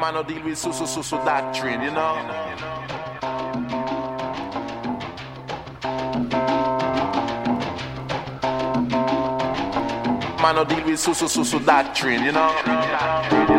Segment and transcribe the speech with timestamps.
[0.00, 2.67] Man, no deal with so so so so doctrine, you know.
[10.48, 13.57] Man, no deal with so so so so doctrine, you know.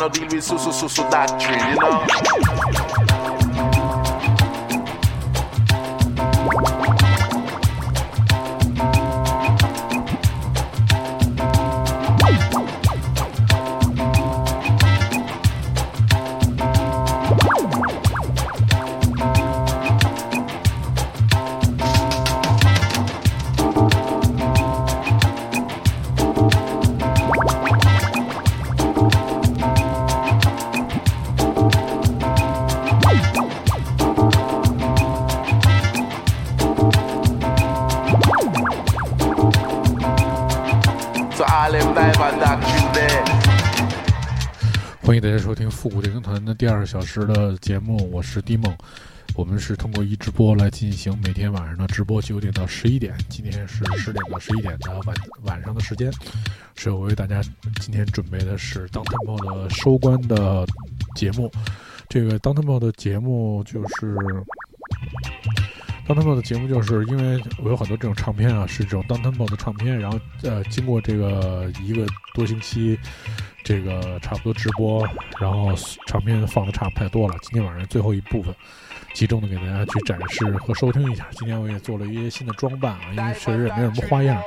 [0.00, 2.59] trying to deal with su su su su da you know.
[45.70, 48.76] 复古电影团的第二个小时的节目，我是迪梦。
[49.36, 53.14] 我们是通过一直播来进行每天晚上的直播，九点到十一点。
[53.28, 56.12] 今天是十点到十一点的晚晚上的时间，
[56.76, 57.40] 所以我为大家
[57.80, 60.66] 今天准备的是当 tempo 的收官的
[61.14, 61.50] 节目。
[62.08, 64.16] 这个当 tempo 的节目就是。
[66.06, 72.04] 当 tempo 的节目就是因为我有很多这种唱片啊，是这种当 tempo 的唱片，然后呃，经过这个一个
[72.34, 72.98] 多星期，
[73.62, 75.06] 这个差不多直播，
[75.38, 75.72] 然后
[76.06, 77.34] 唱片放的差不太多了。
[77.42, 78.54] 今天晚上最后一部分，
[79.14, 81.26] 集中的给大家去展示和收听一下。
[81.32, 84.42] 今天我也做了一些新的装扮啊，因为确实也没有什么花样，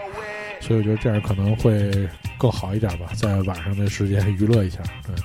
[0.60, 5.16] 所以我觉得这样可能会更好一点吧，在晚上的时间娱乐一下，嗯。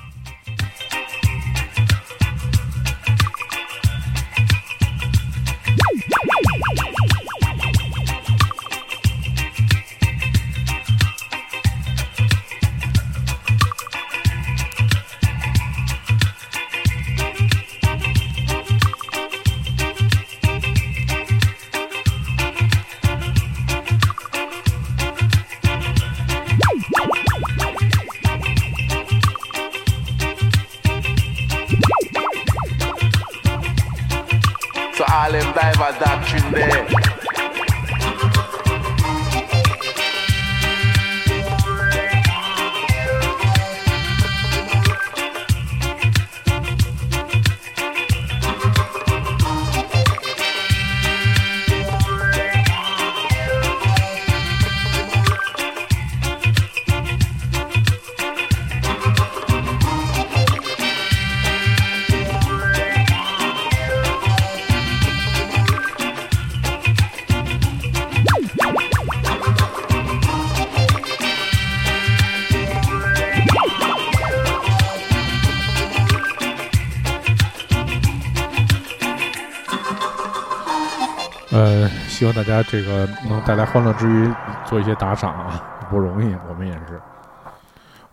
[82.29, 84.29] 望大家这个能带来欢乐之余，
[84.63, 87.01] 做一些打赏啊，不容易，我们也是。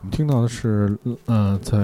[0.01, 0.97] 我们听到的是，
[1.27, 1.77] 呃，在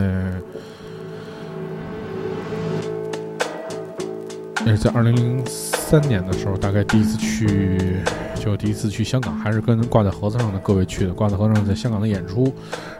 [4.65, 8.03] 那是在二零零三年的时候，大概第一次去，
[8.35, 11.13] 就第一次去香港，还是跟挂在盒子上的各位去的。
[11.13, 12.51] 挂在盒子上在香港的演出，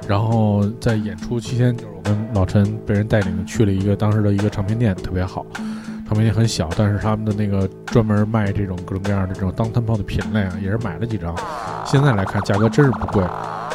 [0.07, 5.47] 然后在演出期间，就是我跟老陈被人带领去了一个当时的一个唱片店，特别好。
[6.13, 11.35] 唱片店很小，但是他们的那个专门卖这种各种各样的这种当摊炮的品类啊，也是买了几张。
[11.87, 13.25] 现在来看，价格真是不贵。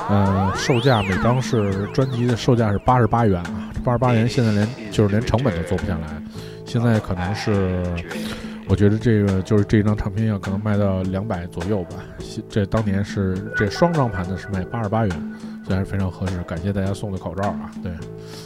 [0.07, 6.21] 呃，售价每张是专辑的售价是八十八元啊，八十八元现在连就是连成本都做不下来。
[6.63, 7.83] 现在可能是，
[8.69, 11.95] 我觉得这个就是这张唱片要可能卖到两百左右吧。
[12.47, 15.33] 这当年是这双张盘的是卖八十八元，
[15.65, 16.37] 所以还是非常合适。
[16.43, 17.71] 感谢大家送的口罩啊！
[17.81, 17.91] 对，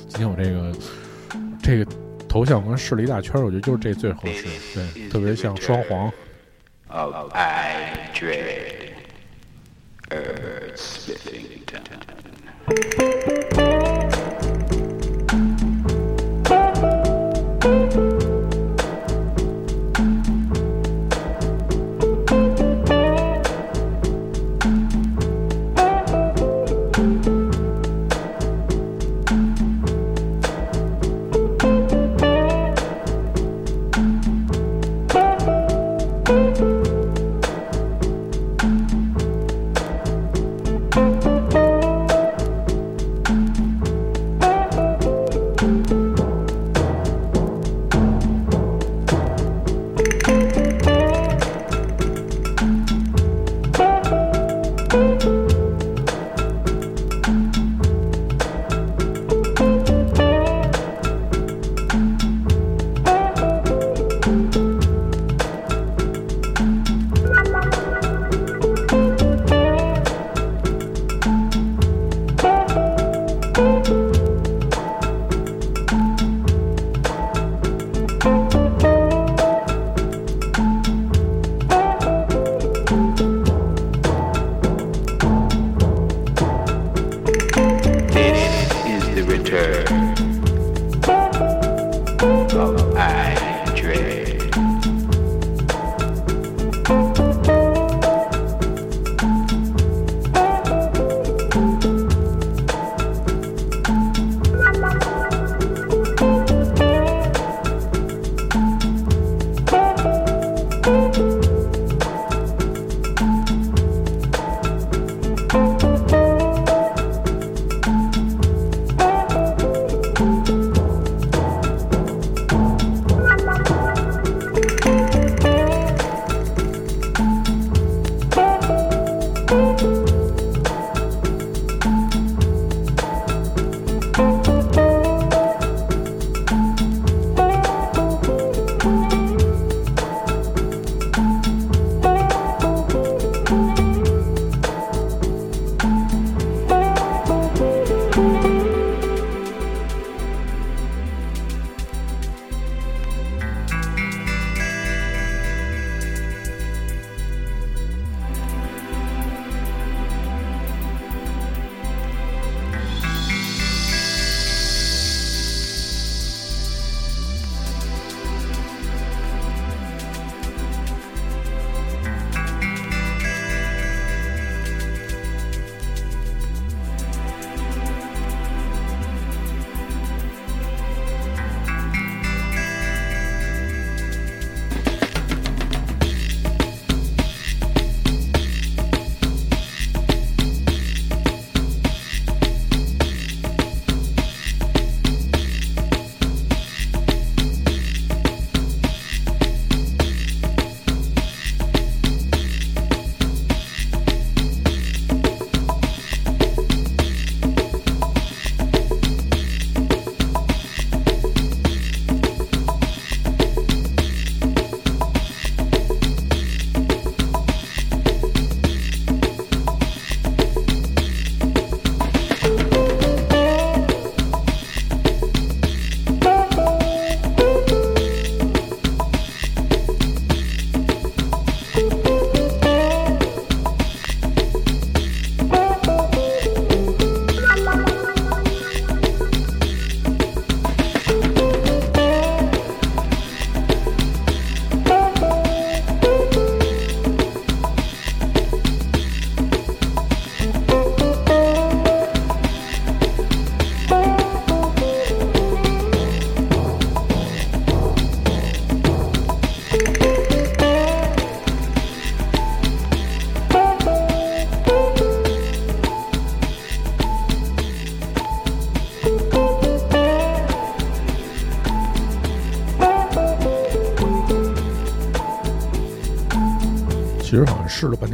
[0.07, 0.71] 今天我这个
[1.61, 1.85] 这个
[2.31, 6.09] 头像我刚试了一大圈我觉得就是这最合适对特别像双簧。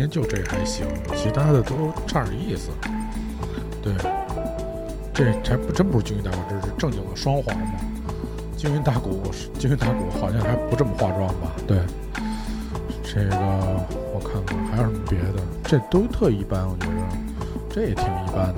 [0.08, 2.70] 就这还行，其他的都差点意思。
[3.82, 3.94] 对，
[5.14, 7.74] 这还不真不是金云大鼓，这是正经的双簧嘛。
[8.56, 9.22] 金云大鼓，
[9.60, 11.52] 金云大鼓好像还不这么化妆吧？
[11.68, 11.80] 对，
[13.04, 13.38] 这个
[14.14, 16.94] 我看看还有什么别的，这都特一般，我觉得
[17.70, 18.54] 这也挺一般。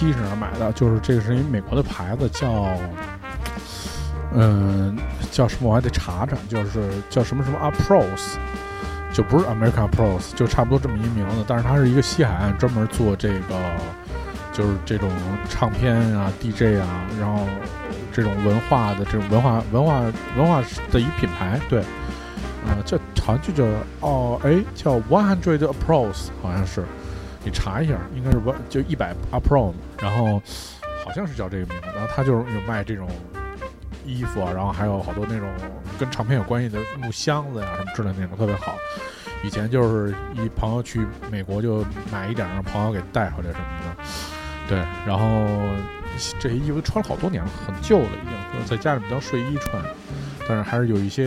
[0.00, 2.68] T 是哪儿买的，就是这个是一美国的牌子，叫，
[4.32, 4.96] 嗯，
[5.30, 5.68] 叫什么？
[5.68, 8.36] 我还得查查，就是叫什么什么 Appros，
[9.12, 11.44] 就不是 American Appros，就差不多这么一名字。
[11.46, 13.76] 但是它是一个西海岸专门做这个，
[14.54, 15.10] 就是这种
[15.50, 17.46] 唱片啊、DJ 啊，然后
[18.10, 20.00] 这种文化的这种文化文化
[20.34, 21.60] 文化的一品牌。
[21.68, 26.82] 对，啊，叫好像就叫哦，哎，叫 One Hundred Appros，好像是。
[27.42, 30.40] 你查一下，应该是不就一百 Apro，然后
[31.04, 31.86] 好像是叫这个名字。
[31.94, 33.08] 然后他就是有卖这种
[34.04, 35.48] 衣服啊，然后还有好多那种
[35.98, 38.76] 跟唱片有关系的木箱子呀什么之类那种，特别好。
[39.42, 41.82] 以前就是一朋友去美国就
[42.12, 44.04] 买一点，让朋友给带回来什么的。
[44.68, 45.26] 对，然后
[46.38, 49.82] 这些衣服穿了好多年了，很旧了已经，在家里面当睡衣穿，
[50.46, 51.26] 但是还是有一些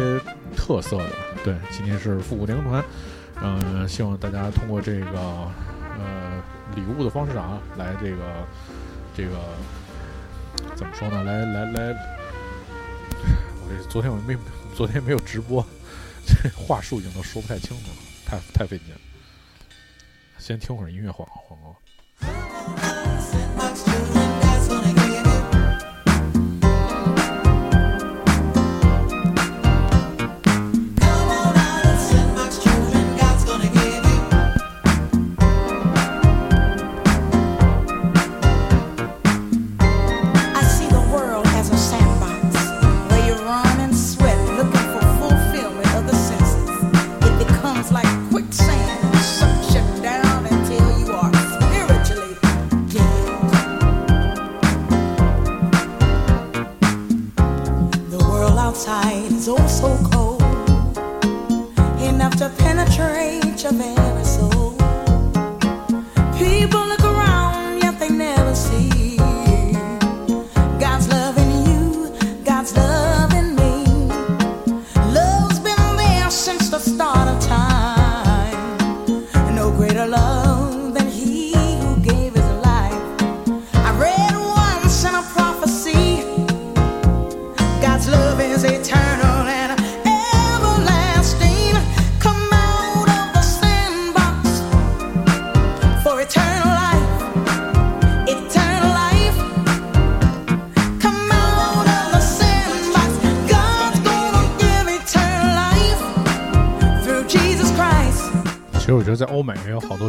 [0.55, 1.09] 特色的。
[1.43, 2.83] 对，今天是复古电工团，
[3.41, 5.51] 嗯，希望大家通过这个。
[6.75, 8.47] 礼物的方式啊，来这个，
[9.15, 9.37] 这个
[10.75, 11.23] 怎么说呢？
[11.23, 11.95] 来来来，
[13.61, 14.37] 我这昨天我没，
[14.75, 15.65] 昨天没有直播，
[16.25, 19.01] 这话术已经都说不太清楚了，太太费劲了。
[20.37, 23.02] 先听会儿音乐，晃晃晃。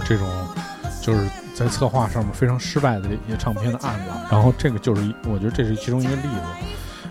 [0.07, 0.29] 这种，
[1.03, 4.11] 就是在策划上面非常失败的一些唱片的案子。
[4.31, 6.69] 然后这个就是一，我觉得这是其中一个例子。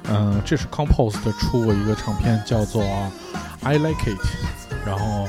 [0.09, 2.83] 嗯、这是 Compost 出过一个唱片，叫做
[3.63, 4.19] 《I Like It》，
[4.85, 5.27] 然后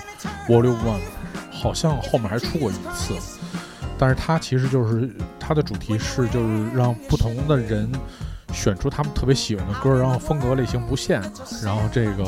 [0.49, 1.01] Volume One，
[1.53, 3.15] 好像后面还出过一次。
[3.97, 7.89] 但是它其实就是它的主题是就是让不同的人
[8.53, 11.23] 选出他们特别喜欢的歌，然后风格类型不限，
[11.63, 12.25] 然后这个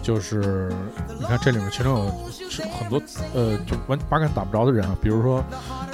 [0.00, 0.72] 就是
[1.18, 2.43] 你看这里面其中有
[2.78, 3.00] 很多
[3.34, 5.42] 呃就完八竿打不着的人啊，比如说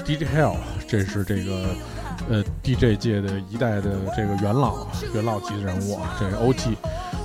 [0.04, 0.56] DJ Hell，
[0.88, 1.74] 这是这个
[2.28, 6.74] 呃 DJ 界的一代的这个元老元老级的人物啊，这个 OG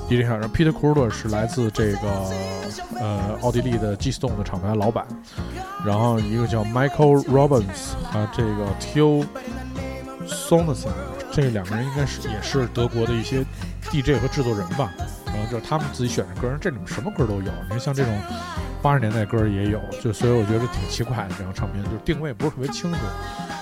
[0.07, 2.09] DJ Hell，然后 Peter k u r d e r 是来自这个
[2.99, 5.05] 呃奥地利的 G Stone 的厂牌老板，
[5.85, 9.25] 然后一个叫 Michael Robbins 和这个 Till
[10.27, 10.95] s o n e s o n
[11.31, 13.43] 这两个人应该是也是德国的一些
[13.91, 14.93] DJ 和制作人吧。
[15.25, 17.51] 然后就是他们自己选的歌，这里面什么歌都有。
[17.63, 18.17] 你看像这种
[18.85, 22.99] 八十年代歌也有，就所以我觉得挺奇怪的这张唱片，就是定位不是特别清楚。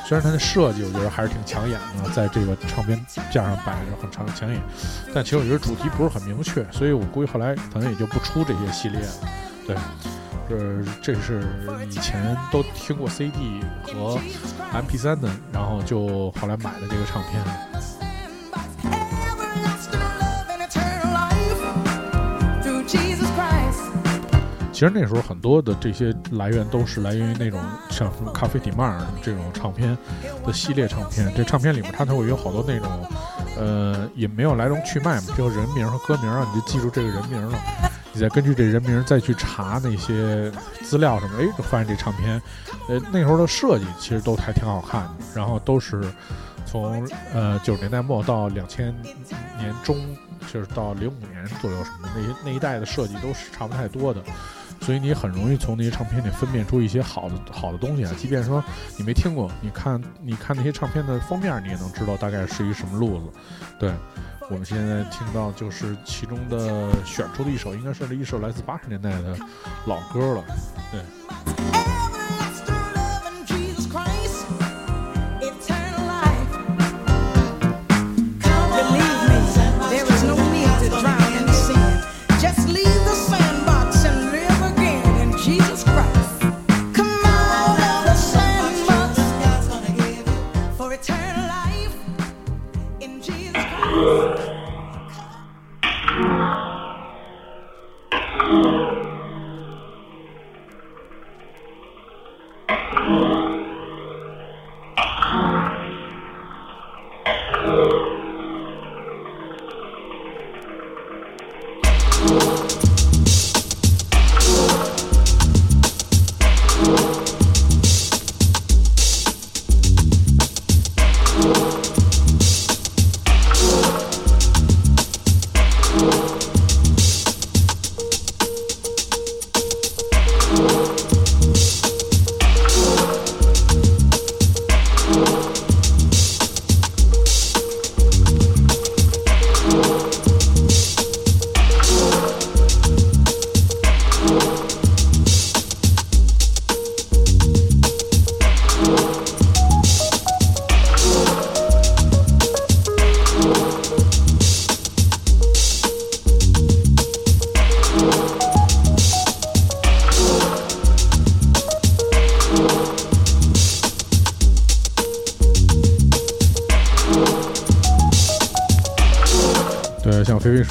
[0.06, 3.00] 虽然它的设计我觉得还是挺抢眼的，在这个唱片
[3.32, 4.62] 架上摆着很长抢眼，
[5.16, 9.14] 但其实我觉得主题不是很明确，所以我估计后来可能也就不出这些系列了。
[9.66, 9.78] 对，
[10.50, 11.42] 呃，这是
[11.90, 14.20] 以前都听过 CD 和
[14.74, 17.42] MP3 的，然后就后来买的这个唱片。
[24.84, 27.58] 其实那时候很多的这些来源都是来源于那种
[27.90, 29.98] 像什么咖啡迪曼这种唱片
[30.46, 31.34] 的系列唱片。
[31.34, 33.08] 这唱片里面它都会有好多那种，
[33.58, 37.58] 呃，也没有来龙去脉嘛，只有人名和歌名啊，你就记住这个人名了。
[38.12, 42.42] 你再根据这人名再去查那些资料什么，哎，就发现这唱片，
[42.90, 46.04] 呃，那时候的设计其实都还挺好看的，然后都是
[46.66, 48.94] 从呃九十年代末到两千
[49.58, 49.96] 年中，
[50.52, 54.22] 就是到零五年左右什么的，那些那一代的设计都是差不太多的。
[54.84, 58.12] 所以你很容易从那些唱片里分辨出一些好的好的东西啊。
[58.18, 58.62] 即便说
[58.98, 63.26] 你没听过，你看你看那些唱片的封面，你也能知道大概是一什么路子。
[63.80, 63.94] 对，
[64.50, 69.38] 我们现在听到就是其中的选出的一首，应该是一首来自八十年代的
[69.86, 70.44] 老歌了。
[70.92, 71.02] 对，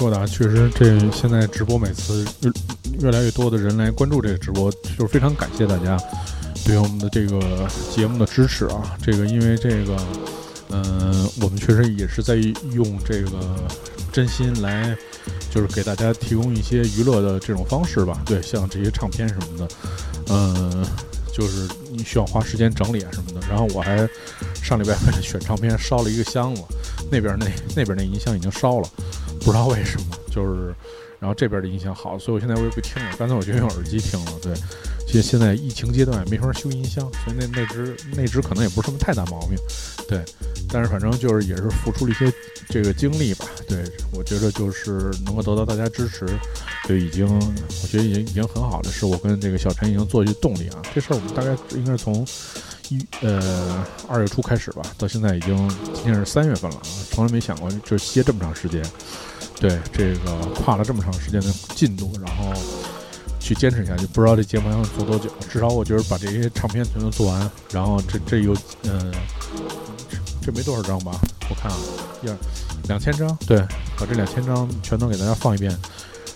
[0.02, 2.50] 说的啊，确实这现在直播每次越
[3.02, 5.96] 越来越多的人来关注这个直播，就是非常感谢大家
[6.64, 7.40] 对我们的这个
[7.94, 8.96] 节目的支持啊。
[9.00, 9.96] 这个因为这个，
[10.70, 12.34] 嗯、我们确实也是在
[12.72, 13.30] 用这个
[14.10, 14.92] 真心来
[15.54, 18.20] 就是给大家提供一些娱乐的这种方式吧。
[18.26, 19.68] 对，像这些唱片什么的，
[20.30, 20.84] 嗯，
[21.32, 23.46] 就是你需要花时间整理啊什么的。
[23.48, 23.98] 然后我还
[24.60, 26.62] 上礼拜 选唱片烧了一个箱子，
[27.08, 28.88] 那边那那边那音箱已经烧了，
[29.42, 30.74] 不知道为什么，就是。
[31.22, 33.14] 然后这边的音响好，所以我现在我也不听了。
[33.16, 34.32] 刚才我就用耳机听了。
[34.42, 34.52] 对，
[35.06, 39.56] 其实现在疫情阶段也没法修音箱，所以那那只那只可能也不是什么太大毛病。
[40.08, 40.20] 对，
[40.68, 42.28] 但是反正就是也是付出了一些
[42.68, 43.44] 这个精力吧。
[43.68, 46.26] 对，我觉得就是能够得到大家支持，
[46.88, 48.90] 就已经我觉得已经已经很好了。
[48.90, 50.82] 是我跟这个小陈已经做一些动力啊。
[50.92, 52.26] 这事儿我们大概应该是从
[52.88, 55.56] 一呃二月初开始吧，到现在已经
[55.94, 58.84] 今天是三月份了啊，从来没想过就歇这么长时间。
[59.62, 62.52] 对这个跨了这么长时间的进度，然后
[63.38, 65.30] 去坚持下去，不知道这节目还能做多久。
[65.48, 69.12] 至少我觉得把这些唱片全都做完，然后这这有嗯，
[70.44, 71.12] 这没多少张吧？
[71.48, 71.78] 我看啊，
[72.24, 72.36] 一二
[72.88, 73.60] 两千张，对，
[73.96, 75.70] 把这两千张全都给大家放一遍，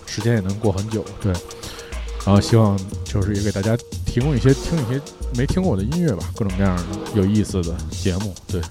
[0.05, 1.03] 时间也能过很久。
[1.19, 1.33] 对，
[2.25, 5.01] 然后希望就是也给大家提供一些听一些
[5.35, 8.33] 没听过的音乐吧，各种各样的有意思的节目。
[8.47, 8.61] 对。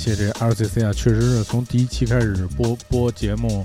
[0.00, 3.62] 谢这 LCC 啊，确实是从第一期开始播播节目，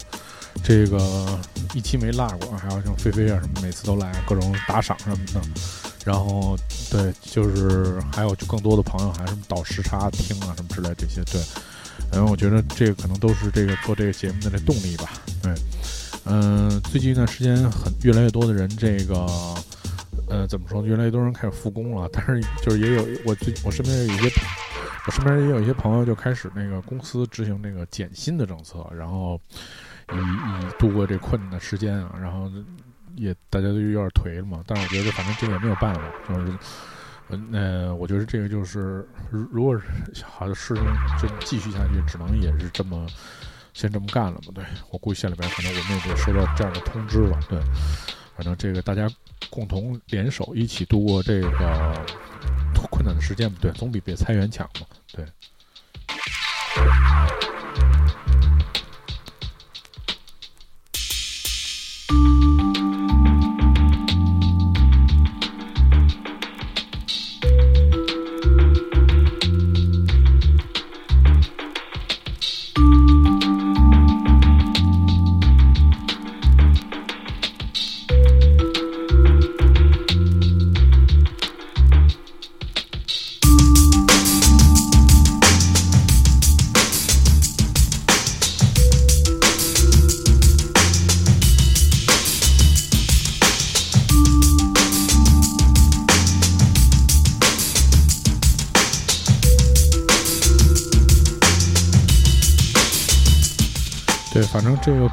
[0.62, 1.39] 这个
[1.74, 5.41] 一期没落过，还有像菲菲啊什么，每次都来各种打赏什么的。
[6.04, 6.58] 然后
[6.91, 11.24] 对，就是还有就更多的朋友还是倒时差听啊什么之类这些。
[11.32, 11.41] 对，
[12.12, 15.13] 然后我觉得这个可能都是这个做这个节目的这动力吧。
[15.41, 15.54] 对，
[16.26, 19.26] 嗯，最近一段时间很越来越多的人这个。
[20.28, 20.84] 呃，怎么说？
[20.84, 24.32] 越来越多人开始复工了，但是就是也有我最我身边有一些，
[25.25, 29.38] 边也有一些朋友就开始那个公司执行那个减薪的政策，然后
[30.13, 32.49] 以以度过这困难的时间啊，然后
[33.15, 34.63] 也大家都有点颓了嘛。
[34.65, 36.57] 但是我觉得反正这个也没有办法，就是
[37.51, 40.83] 呃，我觉得这个就是如果是好的事情
[41.21, 43.05] 就继续下去，只能也是这么
[43.73, 44.51] 先这么干了嘛。
[44.53, 47.38] 对我估计县里边可能我们也收到这样的通知了。
[47.49, 47.59] 对，
[48.35, 49.09] 反正这个大家。
[49.49, 51.93] 共同联手，一起度过这个
[52.89, 55.25] 困难的时间，对，总比被裁员强嘛，对，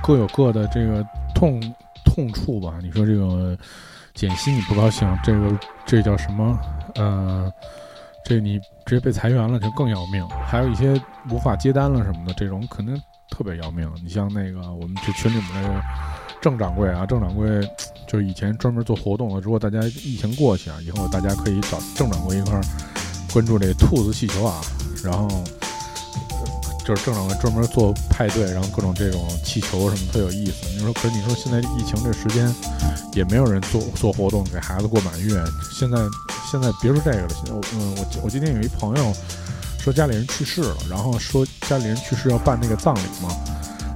[0.02, 1.60] 各有各的这个痛
[2.04, 2.74] 痛处吧。
[2.82, 3.56] 你说这个
[4.14, 6.58] 减薪你不高兴，这个这叫什么？
[6.96, 7.50] 呃，
[8.24, 10.26] 这你直接被裁员了就更要命。
[10.46, 12.94] 还有一些无法接单了什么的，这种肯定
[13.30, 13.90] 特别要命。
[14.02, 15.80] 你像那个我们这群里面那个
[16.40, 17.46] 郑掌柜啊，郑掌柜
[18.06, 19.40] 就是以前专门做活动的。
[19.40, 22.62] 如果大家疫情过去啊，以后大家可以找郑掌柜一块儿
[23.32, 24.60] 关注这兔子气球啊，
[25.04, 25.28] 然后。
[26.84, 30.68] 就是正常的专门做派对，然后各种这种气球什么特有意思。
[30.76, 32.52] 你说，可是你说现在疫情这时间，
[33.14, 35.42] 也没有人做做活动给孩子过满月。
[35.72, 35.98] 现在
[36.50, 39.14] 现在别说这个了，现在我嗯我我今天有一朋友
[39.78, 43.30] 说家里人去世了，然后说家里人去世要办那个葬礼嘛，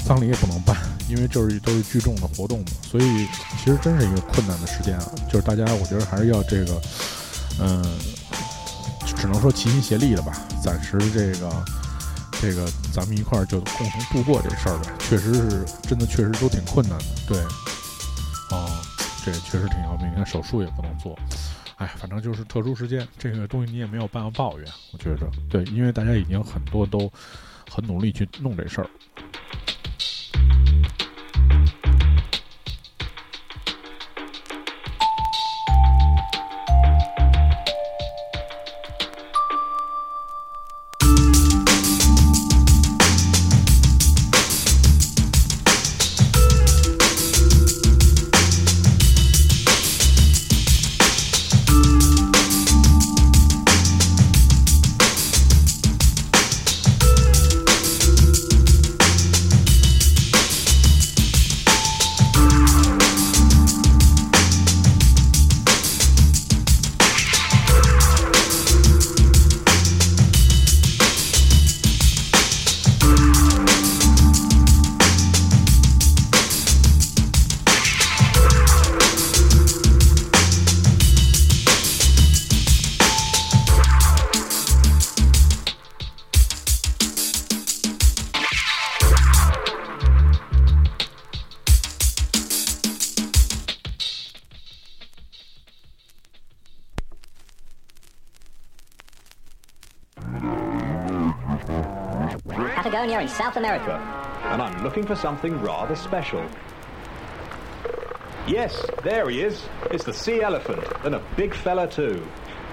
[0.05, 0.77] 葬礼也不能办，
[1.09, 3.27] 因为就是都是聚众的活动嘛，所以
[3.59, 5.11] 其实真是一个困难的时间啊。
[5.29, 6.81] 就是大家，我觉得还是要这个，
[7.61, 7.85] 嗯，
[9.17, 10.33] 只能说齐心协力了吧。
[10.63, 11.49] 暂时这个，
[12.41, 14.93] 这个咱们一块儿就共同度过这事儿呗。
[14.99, 17.05] 确实是，真的确实都挺困难的。
[17.27, 17.39] 对，
[18.51, 18.69] 哦，
[19.25, 20.11] 这确实挺要命。
[20.11, 21.19] 你看手术也不能做，
[21.77, 24.69] 哎，反正就是特殊时间，这个东西你也没有办法抱怨。
[24.93, 27.11] 我觉着，对，因为大家已经很多都
[27.71, 28.91] 很努力去弄这事儿。
[103.37, 104.01] South America.
[104.51, 106.43] and I'm looking for something rather special.
[108.47, 109.65] Yes, there he is.
[109.91, 112.23] It's the sea elephant, and a big fella too.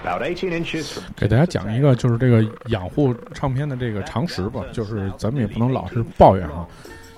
[0.03, 6.67] About 18 inches 给大家讲一个，就是这个养护唱片的这个常识吧，就是咱们也不能老是抱怨啊。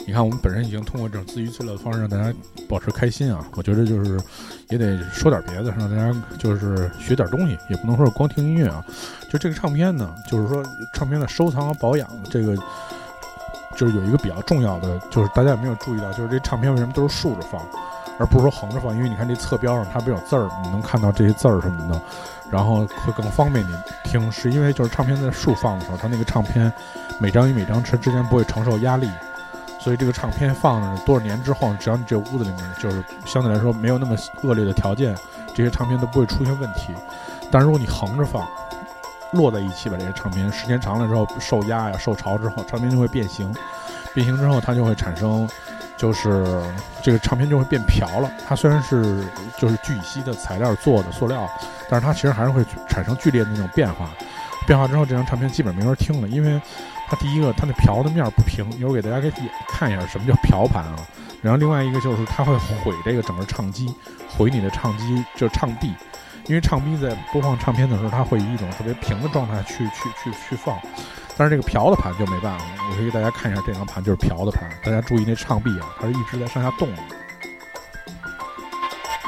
[0.06, 2.32] 你看，我们本身已经通过这种自娱自乐的方式让大家
[2.70, 4.20] 保持开心啊，我觉得就是
[4.70, 8.86] 也得说点别的，让大家就是学点东西，也不能说光听音乐啊。
[9.32, 12.56] 就这个唱片呢，就是说唱片的收藏和保养，这个
[13.76, 17.62] 就是有一个比较重要的，就是大家有没有注意到，就是这唱片为什么都是竖着放，
[18.18, 18.96] 而不是说横着放？
[18.96, 22.02] 因为你看这侧标上它不有字儿，你能看到这些字儿什么的。
[22.52, 26.72] 然后会更方便你听，是因为就是唱片在竖放的时候，它那个唱片
[27.20, 29.10] 每张与每张之之间不会承受压力，
[29.80, 35.18] 所以这个唱片放了多少年之后，只要你这屋子里面就是相对来说没有那么恶劣的条件，
[35.56, 36.94] 这些唱片都不会出现问题。
[37.52, 38.48] 但如果你横着放，
[39.36, 43.54] 摞在一起把这些唱片时间长了之后受压呀、受潮之后，唱片就会变形，
[44.14, 45.48] 变形之后它就会产生。
[45.98, 46.62] 就是
[47.02, 48.30] 这个唱片就会变瓢了。
[48.46, 49.26] 它虽然是
[49.58, 51.50] 就是聚乙烯的材料做的塑料，
[51.90, 54.10] 但是它其实还是会产生剧烈的那种变化。
[54.68, 56.62] 变化之后，这张唱片基本没法听了，因为
[57.08, 58.70] 它第一个它那瓢的面不平。
[58.78, 59.32] 一会儿给大家给
[59.70, 60.98] 看一下什么叫瓢盘啊。
[61.42, 63.88] 然后另外一个就是它会毁这个整个唱机，
[64.28, 65.94] 毁你的唱机就唱臂，
[66.48, 70.78] 因为唱臂在播放唱片的时候，它会以一种特别平的状态去去去去放。
[71.38, 77.02] 但是这个瓢的盘就没办法，我可以给大家看一下这张盘就是瓢的盘，大家注意那唱臂啊，它是一直在上下动的。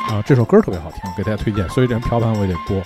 [0.08, 2.82] 啊，这首歌特别好听，给大家推荐，所以这张瓢盘我也得播。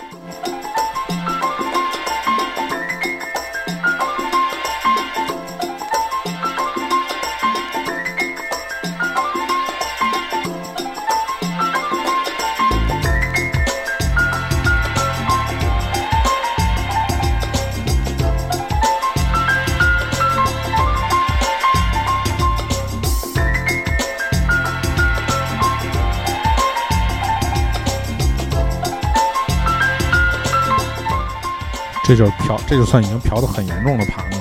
[32.21, 34.37] 就是瓢，这就算已经瓢的很严重的盘了。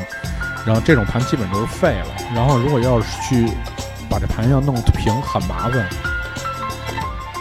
[0.67, 2.09] 然后这种盘基本就是废了。
[2.35, 3.51] 然后如果要是去
[4.07, 5.89] 把这盘要弄平，很麻烦。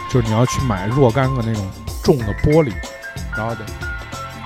[0.08, 1.70] 就是你要去买若干个那种
[2.02, 2.72] 重的玻璃，
[3.36, 3.54] 然后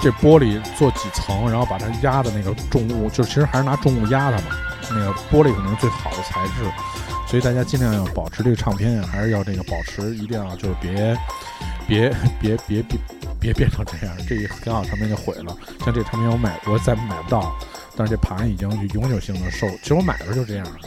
[0.00, 4.44] 这玻璃做几层，然后把它压的那个重物，就其实还是拿重物压它嘛。
[4.90, 6.64] 那个玻璃可能是最好的材质，
[7.28, 11.16] 所以大家尽量要保持这个唱片，还是要这个保持，一定要就是别
[11.86, 12.98] 别别别别。
[13.44, 15.54] 别变成这样，这一挺好唱片就毁了。
[15.84, 17.54] 像这唱片我买，我再买不到，
[17.94, 19.68] 但是这盘已经永久性的受。
[19.82, 20.64] 其实我买的时候就这样。
[20.64, 20.78] 了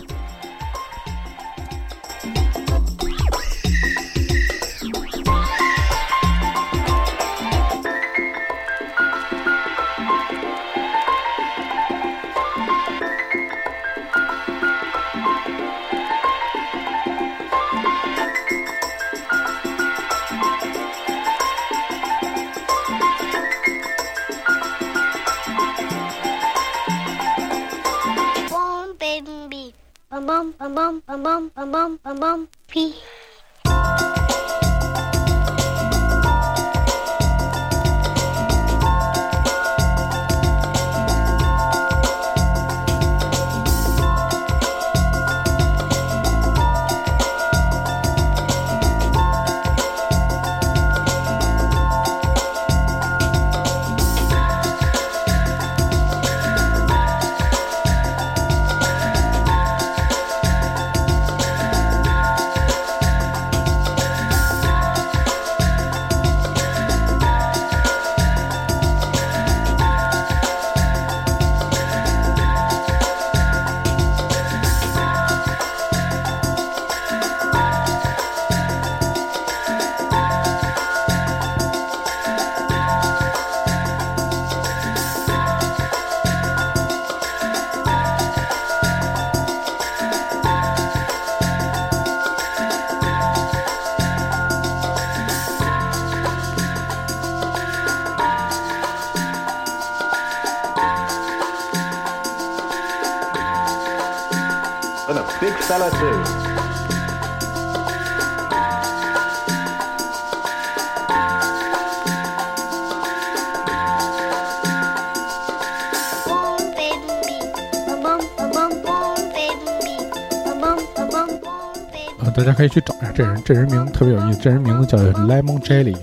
[122.47, 125.97] 大家可以去找一下这人，这人名特别有意思，这人名字叫 Lemon Jelly，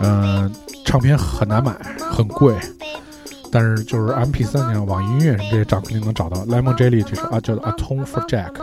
[0.00, 0.50] 呃，
[0.86, 1.76] 唱片很难买，
[2.10, 2.54] 很贵，
[3.52, 6.38] 但是就是 MP 3上、网易音乐这些找肯定能找到。
[6.46, 8.54] Lemon Jelly 这首啊，叫做 A Tone for Jack。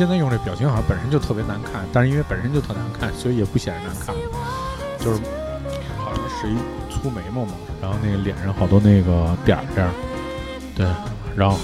[0.00, 4.14] 现在用这表情好像本身就特别难看，但是因为本身就特难看，所以也不显得难看。
[4.98, 5.20] 就是
[5.98, 6.56] 好像是一
[6.88, 9.92] 粗眉毛嘛，然后那个脸上好多那个点儿点儿，
[10.74, 10.86] 对，
[11.36, 11.58] 然后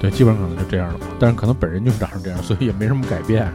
[0.00, 1.00] 对，基本上可能就这样了。
[1.20, 3.52] 但是可能本人就是长成这样，所以也没什么改变。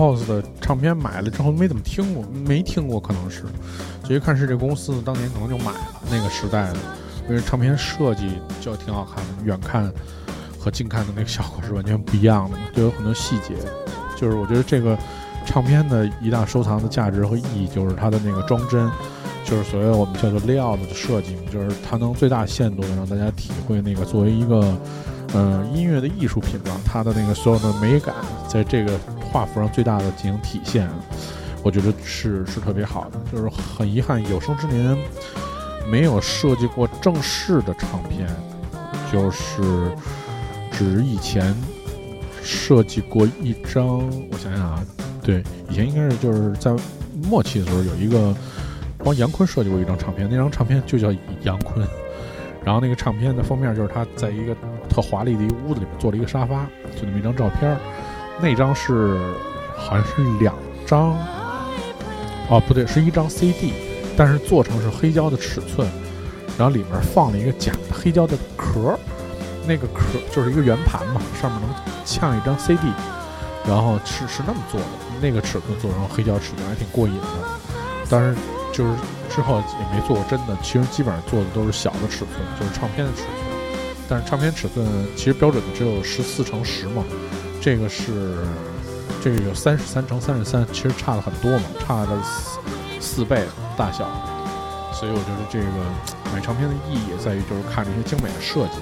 [0.00, 3.42] Pose 的唱片买了之后没怎么听过，没听过可能是，
[4.02, 6.78] 就一看是这公司当年可能就买了那个时代的，
[7.28, 9.92] 因为唱片设计就挺好看的，远看
[10.58, 13.54] 和近看的那个效果是完全不一样的嘛，就有很多细节，
[14.16, 14.96] 就是我觉得这个
[15.44, 18.90] 唱片的一大收藏的价值和意义就是它的那个装帧。
[19.42, 24.78] 就是所谓我们叫做 layout 的设计，就是它能最大限度的让大家体会那个作为一个，
[25.34, 28.14] 嗯，音乐的艺术品吧，它的那个所有的美感，
[28.46, 28.92] 在这个
[29.30, 30.88] 画幅上最大的进行体现，
[31.62, 33.18] 我觉得是是特别好的。
[33.32, 34.96] 就是很遗憾，有生之年
[35.90, 38.28] 没有设计过正式的唱片，
[39.12, 39.90] 就是
[40.70, 41.54] 只以前
[42.42, 43.98] 设计过一张，
[44.30, 44.84] 我想想啊，
[45.22, 46.74] 对，以前应该是就是在
[47.28, 48.34] 末期的时候有一个。
[49.02, 51.10] 帮杨坤设计过一张唱片，那张唱片就叫
[51.40, 51.88] 杨坤。
[52.62, 54.54] 然后那个唱片的封面就是他在一个
[54.90, 56.64] 特华丽的一个屋子里面做了一个沙发，
[56.94, 57.74] 就那么一张照片。
[58.42, 59.18] 那张是
[59.76, 60.54] 好像是两
[60.86, 61.16] 张，
[62.48, 63.72] 哦不对，是一张 CD，
[64.16, 65.88] 但是做成是黑胶的尺寸，
[66.58, 68.98] 然后里面放了一个假的黑胶的壳，
[69.66, 71.70] 那个壳就是一个圆盘嘛，上面能
[72.04, 72.80] 嵌一张 CD，
[73.66, 74.86] 然后是是那么做的，
[75.20, 77.26] 那个尺寸做成黑胶尺寸还挺过瘾的，
[78.08, 78.36] 但是。
[78.72, 78.92] 就是
[79.28, 82.28] 之后也没做过真的，其实基本上做的都是小的尺寸，
[82.58, 83.28] 就是唱片的尺寸。
[84.08, 84.86] 但是唱片尺寸
[85.16, 87.02] 其实标准的只有十四乘十嘛，
[87.60, 88.36] 这个是
[89.22, 92.58] 这个有三十三乘三十三，其实差了很多嘛，差了四
[93.00, 93.46] 四倍
[93.76, 94.08] 大小。
[94.92, 98.78] 所以我觉得这个买唱片的意义在于就是看这些精美的设计。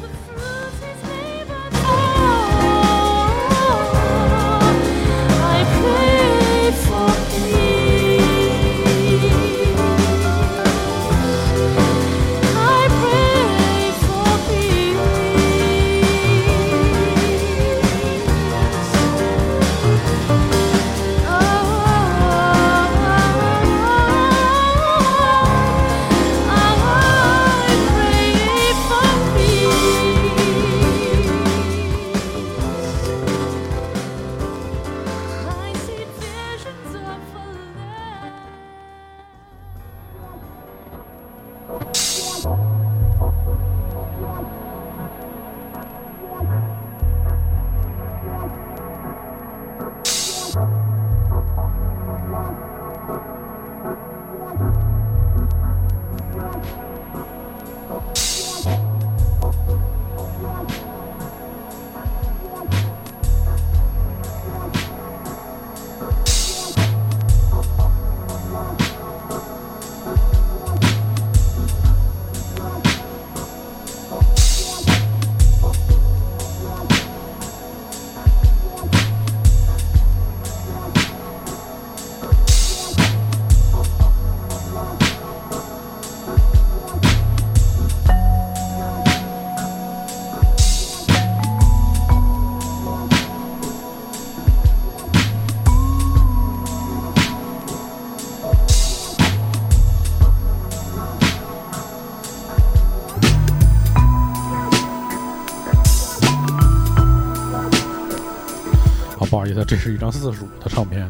[109.31, 111.09] 不好意思，这是一张四十五的唱片，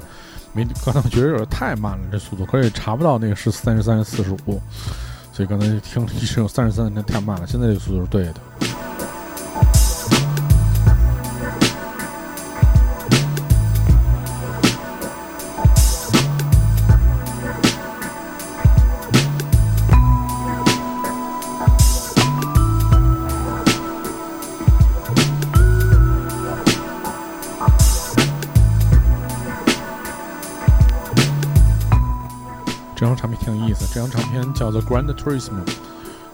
[0.52, 4.60] 没刚才我觉得有点太慢了，这速度，可是也查不到那个是三十三、四十五，
[5.32, 8.34] 所以刚才听了一声有三十三，那太慢了，现在这个速度是对的。
[33.98, 35.50] 这张唱片叫做《Grand Tourism》，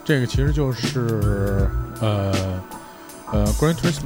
[0.05, 1.67] 这个其实就是
[1.99, 2.31] 呃
[3.33, 4.05] 呃，《Grand Tourism》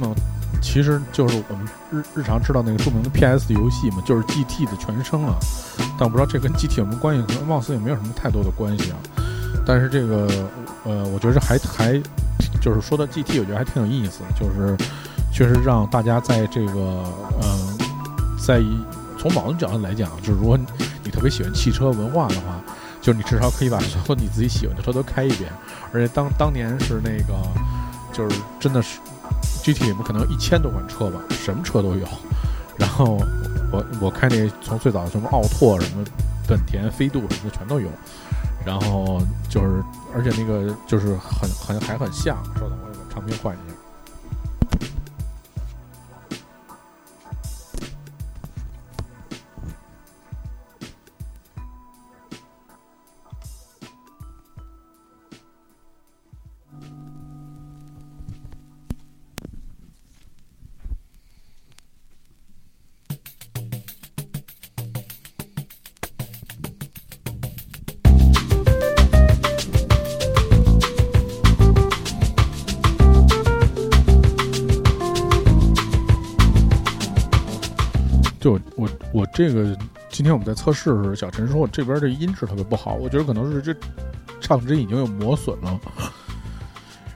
[0.61, 5.35] 其实就是我们日日常知道那个著名的 PS 游戏嘛，就是 GT 的全称啊。
[5.99, 8.97] 但我不知道这跟 GT 有什么关系，貌似也没有什么太多的关系啊。
[9.65, 10.25] 但是这个
[10.85, 12.01] 呃，我觉得还还
[12.61, 14.77] 就是说到 GT，我觉得还挺有意思，就是
[15.33, 17.03] 确实让大家在这个、
[17.41, 17.77] 呃，
[18.41, 18.61] 在
[19.17, 20.57] 从某种角度来讲，就是如果
[21.03, 22.61] 你特别喜欢汽车文化的话，
[23.01, 25.51] 就是你至少可以把所有你自己喜欢的车都开一遍。
[25.93, 27.33] 而且当当年是那个，
[28.13, 28.99] 就是真的是
[29.63, 32.07] GTM 可能一千多款车吧，什么车都有。
[32.77, 33.17] 然后
[33.71, 36.03] 我我开那从最早的什么奥拓、什么
[36.47, 37.89] 本田飞度什么的全都有。
[38.65, 39.83] 然后就是，
[40.13, 42.37] 而且那个就是很很还很像。
[42.55, 43.75] 稍等，我把唱片换一下。
[79.39, 79.73] 这个
[80.09, 83.73] 今天我们在测试的时候，小陈说我这边这音质特别不好，我觉得可能是这
[84.41, 85.79] 唱针已经有磨损了，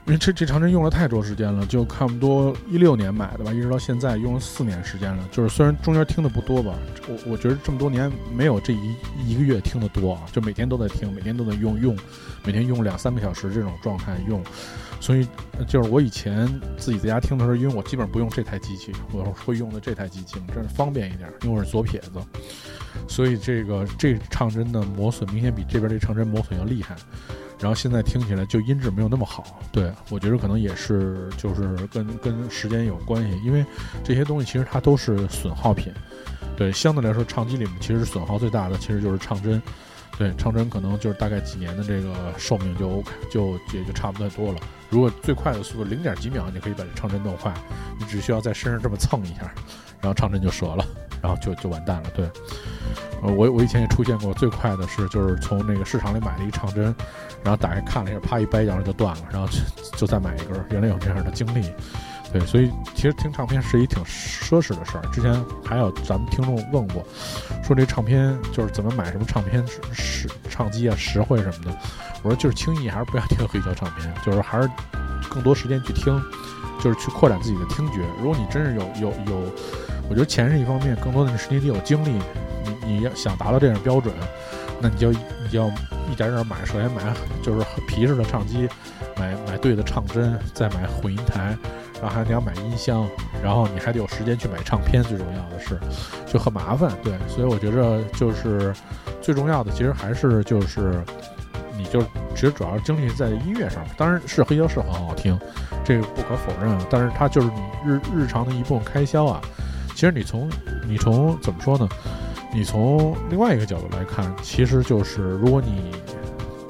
[0.06, 5.22] 因为这这长针用了太多时间了，就差不多一六年买的吧，一直到现在用了四年时间了。
[5.30, 6.72] 就是虽然中间听的不多吧，
[7.06, 11.94] 我我觉得这么多年没有这一一个月听的多啊，就每天都在听，每天都在用用，
[12.42, 14.42] 每天用两三个小时这种状态用。
[15.04, 15.28] 所以
[15.68, 16.48] 就是我以前
[16.78, 22.12] 自己在家听的时候，因为我基本上不用这台机器，我会用的这台机器，这是方便一点，因为我是左撇子，
[23.06, 26.96] 所以这个这唱针的磨损明显比这边这唱针磨损要厉害。
[27.60, 33.62] 然后现在听起来就音质没有那么好，对我觉得可能也是就是跟跟时间有关系，因为
[34.02, 35.92] 这些东西其实它都是损耗品，
[36.56, 39.60] 对，相对来说唱机里面其实损耗最大的其实就是唱针，
[40.16, 44.58] 对，唱针可能就是大概几年的这个寿命就 OK，就也就差不太多了。
[44.88, 47.52] 如果最快的速度零点几秒，你可以把这唱针弄坏，
[47.98, 49.52] 你只需要在身上这么蹭一下，
[50.00, 50.86] 然后唱针就折了，
[51.20, 52.10] 然后就就完蛋了。
[52.14, 52.30] 对，
[53.22, 56.94] 呃，我我以前也出现过最快的是，就是从那个市场里买了一唱针，
[57.42, 60.64] 然后打开看了一下，啪一掰，然后就断了，然后就就再买一根。
[60.70, 61.72] 原来有这样的经历，
[62.34, 65.02] 对，所以其实听唱片是一挺奢侈的事儿。
[65.12, 65.32] 之前
[65.64, 67.06] 还有咱们听众问过，
[67.62, 71.78] 说这唱片就是怎么买什么唱片实唱机啊实惠什么的。
[72.24, 74.68] 我说就是轻易还是不要听黑胶唱片，就是还是
[75.30, 76.20] 更多时间去听，
[76.82, 78.00] 就是去扩展自己的听觉。
[78.20, 79.52] 如果你真是有有有，
[80.10, 82.20] 我觉得钱是一方面，更多的是你得有精力。
[82.64, 84.12] 你你要想达到这样标准，
[84.80, 85.68] 那你就你就要
[86.10, 86.64] 一点点买。
[86.64, 87.00] 首先买
[87.44, 88.68] 就是皮实的唱机，
[89.16, 91.56] 买买对的唱针，再买混音台，
[92.04, 93.08] 然后还得要买音箱，
[93.42, 95.02] 然后你还得有时间去买唱片。
[95.02, 95.80] 最重要的是，
[96.30, 96.92] 就很麻烦。
[97.02, 98.74] 对，所以我觉着就是
[99.22, 101.02] 最重要的，其实还是就是。
[101.76, 102.00] 你就
[102.36, 105.36] 其实主要精力在音乐上，当然是黑胶是很好听，
[105.84, 106.78] 这个不可否认。
[106.88, 109.40] 但是它就是你日日常的一部分开销啊。
[109.92, 110.48] 其实你从
[110.86, 111.88] 你从怎么说呢？
[112.54, 115.90] 你从另外一个角度来看，其实就是如果你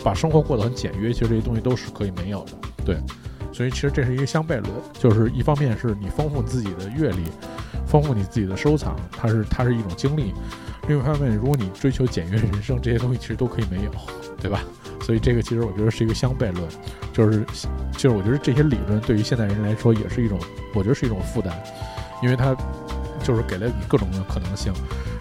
[0.02, 2.52] 把生活过得很简约，其实这些东西都是可以没有的。
[2.82, 2.96] 对，
[3.54, 7.22] 所以其实这是一个相悖论，就是一方面是你丰富自己的阅历，
[7.86, 10.34] 丰富你自己的收藏，它是它是一种经历；
[10.88, 13.90] 另一方面，如果你追求简约人生，这些东西其实都可以没有，
[14.40, 14.60] 对吧？
[15.00, 16.66] 所以这个其实我觉得是一个相悖论，
[17.12, 17.46] 就是
[17.92, 20.36] 就是我觉得这些理论对于现代人来说也是一种，
[20.74, 21.54] 我觉得是一种负担，
[22.22, 22.56] 因为它
[23.22, 24.72] 就是给了你各种的可能性，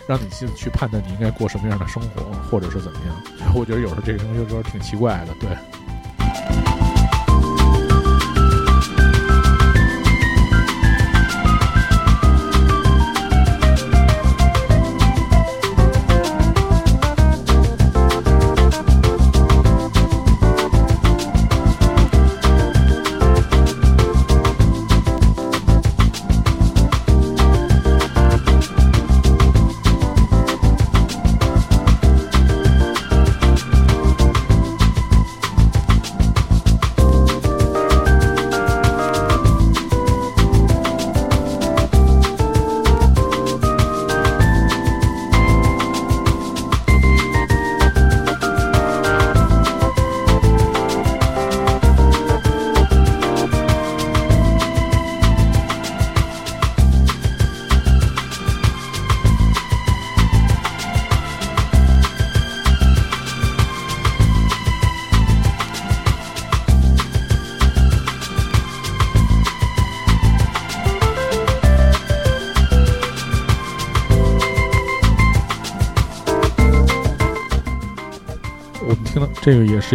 [0.07, 3.15] 让你去去判断你应该过什么样的生活，或者是怎么样。
[3.53, 5.49] 我觉得有时候这个东西就是挺奇怪的，对。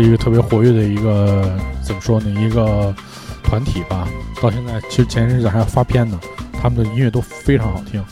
[0.03, 2.31] 是一个特别活跃的一个怎么说呢？
[2.41, 2.95] 一个
[3.43, 4.07] 团体吧。
[4.41, 6.19] 到现在，其实前一阵子还要发片呢，
[6.53, 8.05] 他们的音乐都非常好听。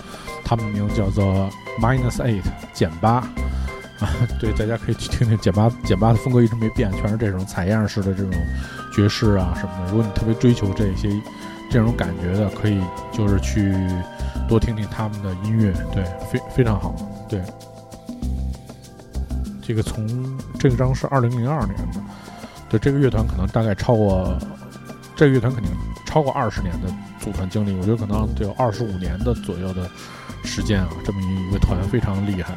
[0.45, 1.49] 他们的名字叫做
[1.81, 3.19] Minus Eight 减八
[4.01, 4.11] 啊，
[4.41, 5.71] 对，大家可以去听听减八。
[5.85, 8.33] 减八的风格一直没变，全是这种采样式的这种
[8.93, 9.93] 爵士啊什么的。
[9.93, 11.09] 如果你特别追求这些
[11.71, 12.81] 这种感觉的，可以
[13.13, 13.73] 就是去
[14.49, 16.97] 多听听他们的音乐，对，非非常好，
[17.29, 17.41] 对。
[19.63, 20.07] 这个从
[20.59, 22.01] 这个张是二零零二年的，
[22.69, 24.39] 对这个乐团可能大概超过
[25.15, 25.71] 这个乐团肯定
[26.05, 26.89] 超过二十年的
[27.21, 29.89] 组团经历，我觉得可能得有二十五年的左右的
[30.45, 32.55] 时间啊，这么一个团非常厉害。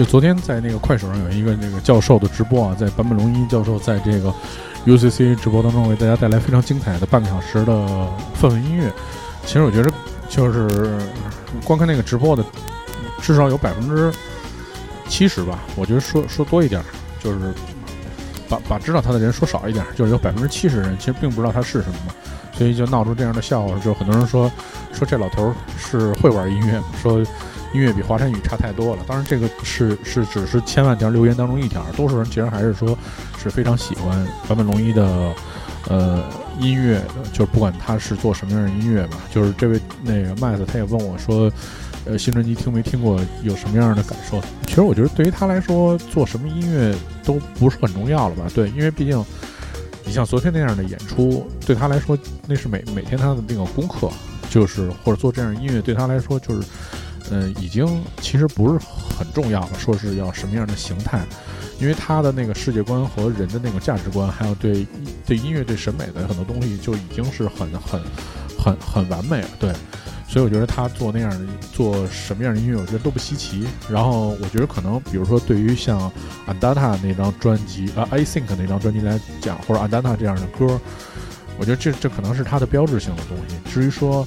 [0.00, 4.32] 就昨天在那个快手上有一个那个教授的直播啊，在坂本龙一教授在这个
[4.86, 7.86] UCC 直播当中为大家带来非常精彩的半个小时的
[8.40, 8.90] 氛围音乐。
[9.44, 9.92] 其实我觉得
[10.26, 10.90] 就是
[11.66, 12.42] 光看那个直播的，
[13.20, 14.10] 至少有百分之
[15.06, 16.82] 七十吧，我觉得说说多一点，
[17.22, 17.52] 就是
[18.48, 22.14] 把把知道他的人说少一点，就是有百分之七十人其实并不知道他是什么嘛，
[22.54, 24.50] 所以就闹出这样的笑话，就很多人说
[24.94, 27.22] 说这老头是会玩音乐，说
[27.72, 29.02] 音乐比华晨宇差太多了。
[29.06, 32.98] 当然，这个是是只是千万条留言当中一条，多数人其实还是说
[33.38, 35.32] 是非常喜欢坂本龙一的
[35.88, 36.24] 呃
[36.58, 39.18] 音乐的，就是不管他是做什么样的音乐吧。
[39.30, 41.50] 就是这位那个麦子他也问我说，
[42.04, 44.40] 呃，新专辑听没听过，有什么样的感受？
[44.66, 46.94] 其实我觉得对于他来说，做什么音乐
[47.24, 48.44] 都不是很重要了吧？
[48.52, 49.24] 对，因为毕竟
[50.04, 52.18] 你像昨天那样的演出，对他来说
[52.48, 54.10] 那是每每天他的那个功课，
[54.50, 56.66] 就是或者做这样的音乐对他来说就是。
[57.30, 58.84] 嗯，已经其实不是
[59.16, 59.70] 很重要了。
[59.78, 61.24] 说是要什么样的形态，
[61.78, 64.84] 因为他的那个世界观和人的那个价值观，还有对
[65.24, 68.02] 对音乐、对审美的很多东西，就已经是很很
[68.58, 69.48] 很很完美了。
[69.60, 69.72] 对，
[70.28, 71.38] 所以我觉得他做那样的
[71.72, 73.64] 做什么样的音乐，我觉得都不稀奇。
[73.88, 76.10] 然后我觉得可能，比如说对于像
[76.48, 80.80] Andata 那张专辑啊，I Think 那张专辑来讲，或者 Andata 这样的歌，
[81.58, 83.54] 我觉得这这可能是他的标志性的东西。
[83.72, 84.26] 至于说。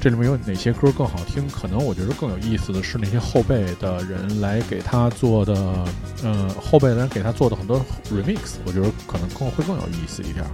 [0.00, 1.48] 这里面有哪些歌更好听？
[1.48, 5.84] 可能我觉得更有意思的是那些后辈的人来给他做的，
[6.22, 10.44] 呃，后辈的人给他做的很多 remix，我觉得可能更会更有意思一点。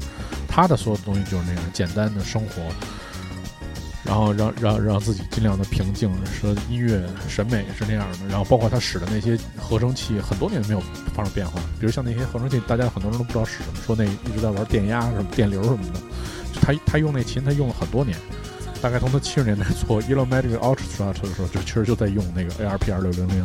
[0.48, 2.62] 他的所有东西就是那样简单的生活，
[4.02, 8.26] 然后让让让自己尽量的平静，说音乐审美是那样的。
[8.28, 10.82] 然后包括他使的那些合成器，很多年没有
[11.14, 11.60] 发生变化。
[11.78, 16.00] 比如像那些合成器，大家很多人都不知道使什么，说那一直在玩电压什么电流什么的，
[16.62, 18.16] 他他用那琴，他用了很多年。
[18.84, 23.42] 大概从他七十年代做 Yellow Magic Ultra 的时候，就其实就在用那个 ARP 二六零零，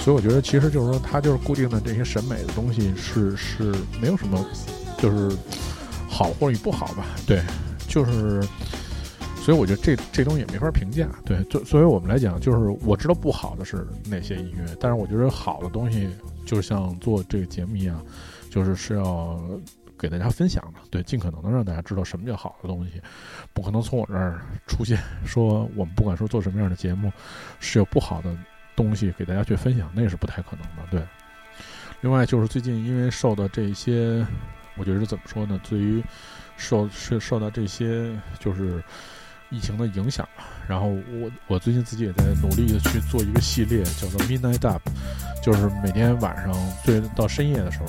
[0.00, 4.44] 所以我觉得其实就是说，他就是固定的这些审美的东西是是没有什么，
[4.98, 5.34] 就是
[6.06, 7.06] 好或者不好吧？
[7.26, 7.42] 对，
[7.88, 8.42] 就是，
[9.40, 11.08] 所以我觉得这这东西也没法评价。
[11.24, 16.06] 对，就作为我们来讲，就是我知道不好的是哪些音乐，但是我觉得好的东西，
[16.44, 17.98] 就像做这个节目一样，
[18.50, 19.40] 就是是要。
[19.98, 23.00] 给大家分享的，对，尽可能的让大家知道什么叫好的东西，
[23.52, 27.12] 不可能从我这儿出现说我们不管说做什么样的节目，
[27.60, 28.36] 是有不好的
[28.74, 31.02] 东西给大家去分享，那是不太可能的，对。
[32.02, 34.24] 另外就是最近因为受到这些，
[34.76, 35.58] 我觉得怎么说呢？
[35.68, 36.04] 对于
[36.56, 38.84] 受是受到这些就是
[39.48, 40.28] 疫情的影响。
[40.68, 44.82] 然后我我最近自己也在努力的去做一个系列，叫做 Midnight Up，
[45.42, 47.86] 就是每天晚上对到深夜的时候。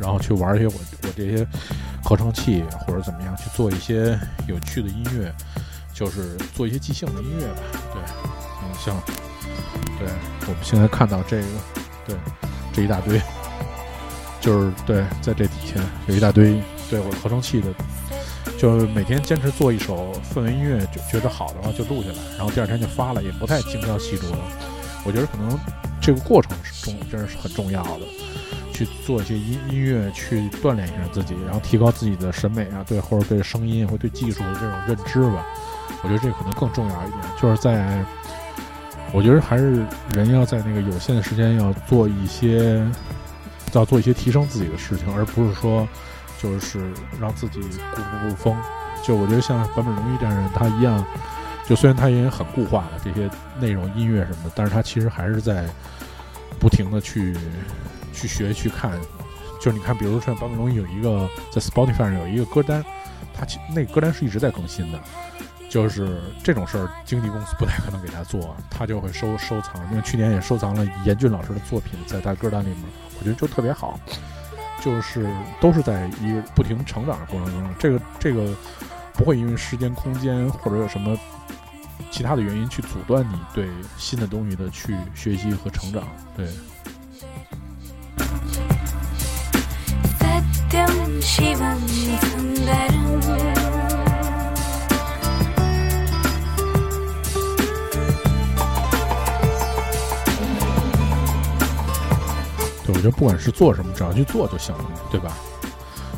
[0.00, 1.46] 然后去玩一些我我这些
[2.02, 5.32] 合成器或者怎么样去做一些有趣的音乐，
[5.92, 7.60] 就是做一些即兴的音乐吧。
[7.92, 8.02] 对，
[8.62, 9.00] 嗯，像
[9.98, 10.08] 对
[10.46, 11.46] 我们现在看到这个，
[12.06, 12.16] 对
[12.72, 13.20] 这一大堆，
[14.40, 17.68] 就是对在这底下有一大堆对我合成器的，
[18.58, 24.24] 就每天坚持做一首氛围音乐，就觉得好的话就录下来，然后第二天就发了，也不太精雕细琢。
[25.06, 25.58] 我觉得可能
[26.00, 28.00] 这个过程是重，真是很重要的。
[28.74, 35.46] 去做一些音音乐，去锻炼一下自己，然后提高自己的审美啊，对，或者对声音或对技术的这种认知吧。
[36.02, 38.04] 我觉得这可能更重要一点，就是在，
[39.12, 42.84] 我觉得还是人要在那个有限的时间要做一些，
[43.72, 45.88] 要做一些提升自己的事情，而不是说
[46.42, 48.56] 就是让自己固步不封。
[49.04, 51.02] 就我觉得像坂本龙一这样人，他一样，
[51.66, 55.64] 就虽然他也很固化了这些内容、音乐什么的，但是他其实还是在
[56.58, 57.36] 不停的去。
[58.14, 58.98] 去学去看，
[59.60, 62.82] 就是你看，比如说坂本龙一有一个在 Spotify 上有一个歌单，
[63.34, 65.00] 他其那歌单是一直在更新的，
[65.68, 69.74] 就是这种事儿，经纪公司不太可能给他做，他就会收收藏。
[69.90, 72.78] 因为去年也收藏了严俊老师的作品在他歌单里面，
[73.18, 73.98] 我觉得就特别好，
[74.80, 75.28] 就是
[75.60, 78.54] 都是在一个不停成长的过程中，这个这个
[79.14, 81.16] 不会因为时间、空间或者有什么
[82.10, 86.04] 其他的原因去阻断你对新的东西的去学习和成长，
[86.36, 86.48] 对。
[102.84, 105.32] 对，我觉得不管是做什么，只要去做就行了，对吧？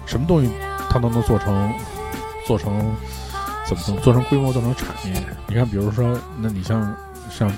[0.07, 0.51] 什么东西
[0.91, 1.73] 它都能做成，
[2.45, 2.95] 做成
[3.65, 5.15] 怎么能做成规模，做成产业？
[5.47, 6.95] 你看，比如说，那你像
[7.31, 7.51] 像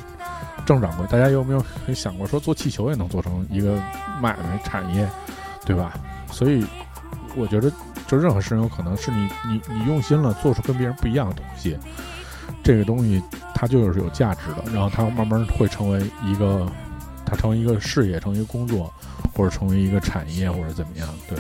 [0.67, 3.75] 郑掌柜，大家有没有想过说做气球也能做成一个
[4.21, 5.09] 买卖产业，
[5.65, 5.95] 对吧？
[6.31, 6.65] 所以。
[7.37, 7.71] 我觉得
[8.07, 11.77] 就任何事情有可能是你你你用心了做出跟别人不一样的东西
[12.63, 13.23] 这个东西
[13.55, 16.67] 它就是有价值的然后它慢慢会成为一个
[17.25, 18.93] 它成为一个事业成为一个工作
[19.35, 21.39] 或者成为一个产业或者怎么样对。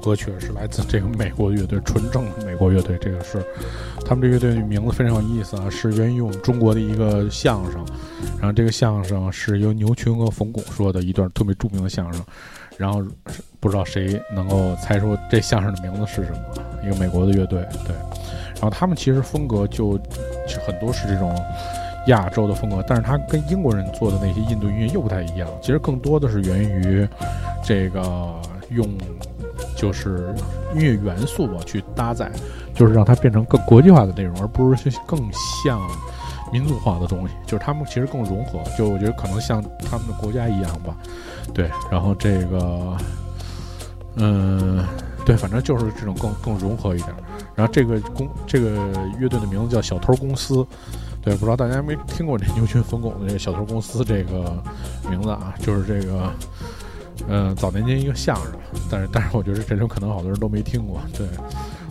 [0.00, 2.98] 歌曲，是来自这个美国乐队，纯正的美国乐队。
[3.00, 3.44] 这个是
[4.04, 7.84] 他们这乐队的名字非常有意思啊，是源于我们中国的一个相声。
[8.38, 12.20] 然后这个相声是由牛群和冯巩说的一段特别著名的相声。
[12.76, 13.04] 然后
[13.60, 16.38] 不知道谁能够猜出这相声的名字是什么？
[16.82, 17.94] 一个美国的乐队，对。
[18.54, 19.98] 然后他们其实风格就
[20.48, 21.38] 就很多是这种
[22.06, 25.46] 亚洲的风格，但是他跟英国人做的那些印度音乐又不太一样。
[25.60, 27.06] 其实更多的是源于
[27.62, 28.34] 这个
[28.70, 28.88] 用
[29.80, 30.34] 就是
[30.74, 32.30] 音乐元素吧去搭载，
[32.74, 35.18] 就是让它变成更国际化的内容，而不是更
[35.64, 35.80] 像
[36.52, 37.34] 民族化的东西。
[37.46, 40.94] 就是他们其实更融合，就我觉得可能像他们的国家一样吧。
[41.54, 42.94] 对，然后这个，
[44.16, 44.84] 嗯，
[45.24, 47.14] 对，反正就是这种更更融合一点。
[47.54, 48.70] 然后这个公这个
[49.18, 50.66] 乐队的名字叫小偷公司。
[51.22, 54.62] 对，不知道大家没听过这牛群冯巩的这个小偷公司这个
[55.10, 55.54] 名字啊？
[55.58, 56.32] 就是这个，
[57.28, 58.52] 嗯，早年间一个相声，
[58.90, 61.00] 但是但是我觉得这种可能好多人都没听过。
[61.16, 61.26] 对，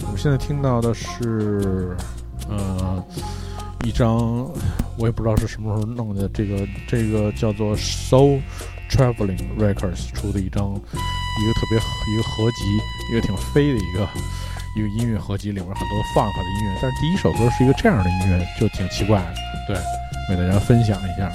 [0.01, 1.95] 我们现在听到的是，
[2.49, 3.03] 呃，
[3.86, 4.17] 一张
[4.97, 8.41] 我也不知道是什么时候弄的，这个这个叫做 Soul
[8.89, 12.65] Traveling Records 出的一张一个特别一个合集，
[13.11, 14.09] 一个挺飞的一个
[14.75, 19.34] 一个音乐合集，里面很多 funk 的音乐，但是第一首歌是一个这样的音乐，就挺奇怪的。
[19.67, 21.32] 对，为大家分享一下。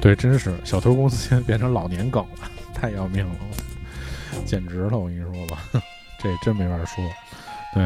[0.00, 3.34] 对，真是小偷公司现在变成老年梗了，太要命了，
[4.46, 4.98] 简直了！
[4.98, 5.58] 我跟你说吧，
[6.18, 7.04] 这真没法说。
[7.74, 7.84] 对，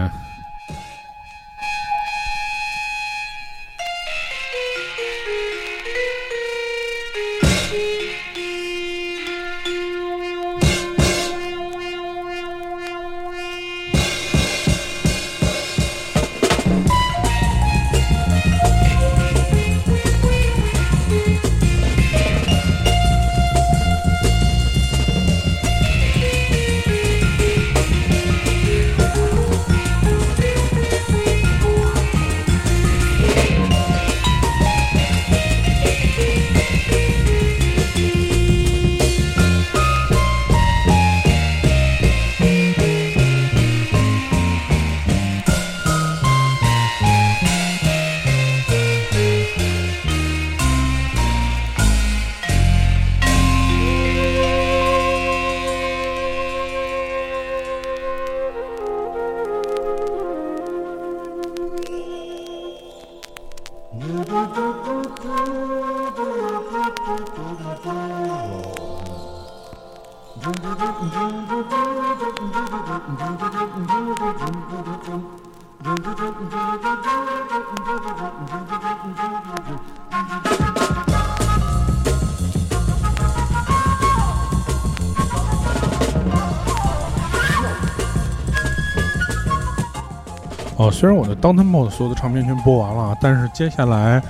[91.04, 94.22] 虽然我的 Downton mode 所有的唱片全播完了，但是接下来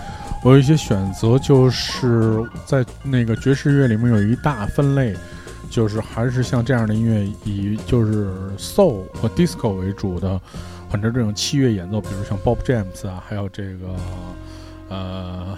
[0.42, 5.14] 我有一些选择，就是在那个爵士乐里面有一大分类，
[5.70, 10.40] 就是还是像这样的音乐，以就是 Soul 和 Disco 为主的，
[10.90, 13.94] 很多这种器乐演奏，比如像 Bob James 啊，还有这个
[14.88, 15.56] 呃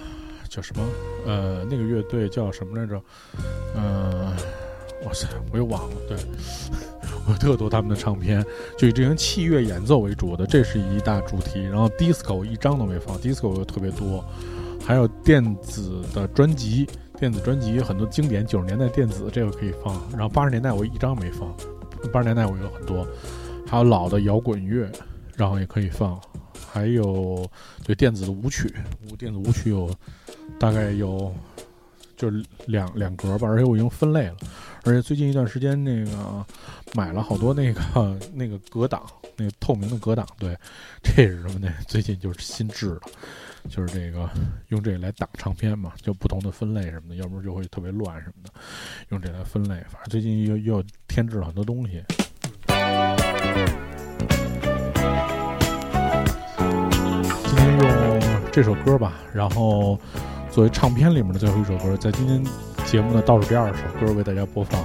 [0.50, 0.84] 叫什么
[1.24, 3.00] 呃那个乐队叫什么来着？
[3.74, 4.34] 呃，
[5.06, 6.18] 哇塞，我又忘了，对。
[7.28, 8.44] 我特多他们的唱片，
[8.78, 11.62] 就以这种器乐演奏为主的，这是一大主题。
[11.62, 14.24] 然后 disco 一张都没放，disco 又特别多，
[14.84, 16.86] 还有电子的专辑，
[17.18, 20.00] 电子专辑很多经典九十年代电子这个可以放。
[20.12, 21.52] 然后八十年代我一张没放，
[22.12, 23.06] 八十年代我有很多，
[23.66, 24.88] 还有老的摇滚乐，
[25.36, 26.20] 然后也可以放，
[26.70, 27.44] 还有
[27.84, 28.72] 对电子的舞曲，
[29.10, 29.90] 舞电子舞曲有
[30.60, 31.34] 大概有
[32.16, 34.36] 就是两两格吧，而且我已经分类了。
[34.86, 36.46] 而且最近一段时间，那个
[36.94, 39.04] 买了好多那个那个格挡，
[39.36, 40.24] 那个透明的格挡。
[40.38, 40.56] 对，
[41.02, 41.68] 这是什么呢？
[41.88, 43.00] 最近就是新制的，
[43.68, 44.30] 就是这个
[44.68, 48.50] 用这个来挡唱片嘛，就不同的分类什么的，要不然就会特别乱什么的。
[49.08, 52.04] 用这来分类，反正最近又又添置了很多东西。
[57.44, 59.98] 今天用这首歌吧，然后
[60.52, 62.40] 作为唱片里面的最后一首歌，在今天
[62.86, 64.80] 节目的倒数第二首歌为大家播放，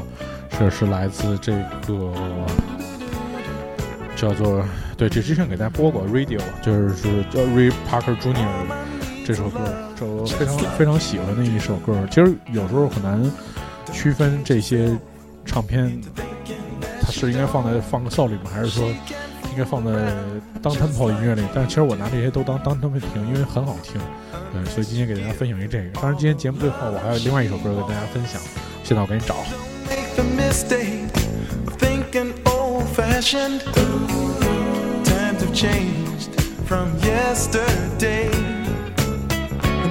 [0.57, 1.53] 这是来自这
[1.87, 2.11] 个
[4.15, 4.65] 叫做
[4.97, 8.47] 对，这之前给大家播过 Radio，就是是叫 Ray Parker Jr.
[9.23, 9.59] 这首歌，
[9.95, 11.95] 这我非常非常喜欢的一首歌。
[12.09, 13.31] 其实有时候很难
[13.93, 14.97] 区分这些
[15.45, 16.01] 唱片，
[17.01, 18.91] 它是应该放在放个 soul 里面，还是说
[19.51, 19.91] 应该放在
[20.61, 21.43] 当 tempo 音乐里？
[21.53, 23.99] 但其实我拿这些都当当 tempo 听，因为很好听。
[24.53, 25.89] 对，所以今天给大家分享一这个。
[25.93, 28.41] 当然，今天节目最后我还有另外一首歌跟大家分享，
[28.83, 29.35] 现在我赶紧找。
[29.89, 31.11] make the mistake
[31.77, 33.61] thinking old fashioned.
[35.03, 36.31] Times have changed
[36.65, 38.29] from yesterday.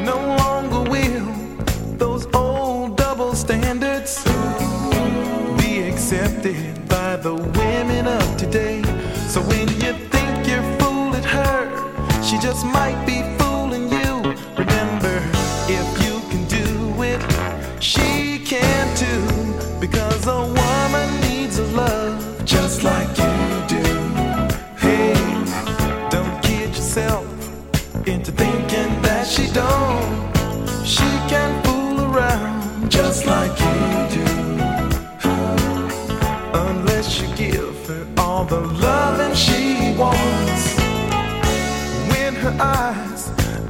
[0.04, 1.26] No longer will
[1.98, 4.24] those old double standards
[5.58, 8.82] be accepted by the women of today.
[9.30, 14.34] So when you think you're fooling her, she just might be fooling you.
[14.58, 15.22] Remember,
[15.68, 17.22] if you can do it,
[17.80, 19.24] she can too.
[19.80, 23.32] Because a woman needs a love just like you
[23.68, 23.84] do.
[24.76, 25.14] Hey,
[26.10, 27.24] don't kid yourself
[28.08, 30.34] into thinking that she don't.
[30.84, 34.26] She can fool around just like you do.
[36.52, 38.99] Unless you give her all the loving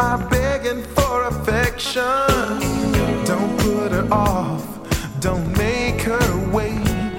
[0.00, 2.00] are begging for affection,
[3.26, 4.64] don't put her off,
[5.20, 7.18] don't make her wait.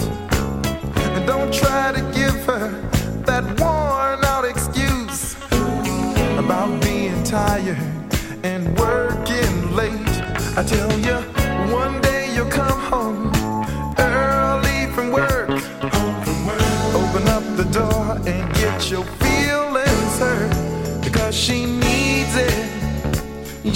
[1.13, 2.69] And don't try to give her
[3.27, 5.36] that worn out excuse
[6.39, 7.77] about being tired
[8.43, 10.15] and working late.
[10.57, 11.30] I tell you,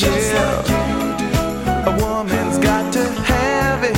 [0.02, 0.62] yeah,
[1.68, 3.98] Like a woman's got to have it.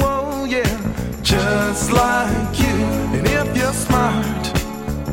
[0.00, 2.76] Whoa, yeah, just like you.
[3.16, 4.44] And if you're smart,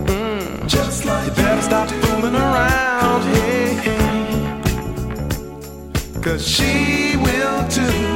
[0.07, 3.21] mm, just like you better stop fooling around.
[3.35, 4.61] Hey, hey.
[6.21, 8.12] Cause she will too.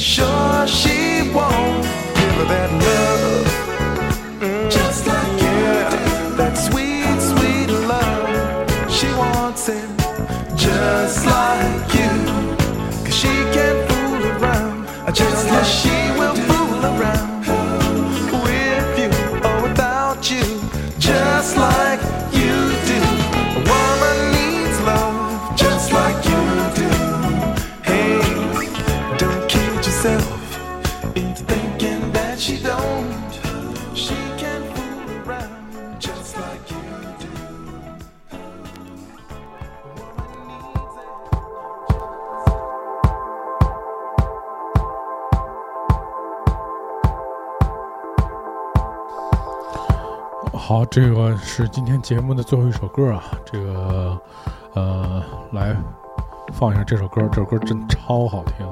[0.00, 1.82] Sure she won't
[2.16, 4.72] give her that love.
[4.72, 8.90] Just like yeah, that sweet, sweet love.
[8.90, 9.88] She wants it
[10.56, 12.12] just like you.
[13.04, 14.86] Cause she can't fool around.
[15.14, 17.44] Just as she will fool around
[18.42, 19.10] with you
[19.46, 20.44] or without you,
[20.98, 22.00] just like
[51.42, 54.20] 是今天节目的最后一首歌啊，这个
[54.74, 55.22] 呃，
[55.52, 55.76] 来
[56.52, 58.66] 放一下这首歌，这首歌真超好听，